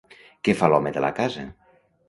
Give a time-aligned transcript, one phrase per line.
[0.47, 1.47] Què fa l'home de la casa?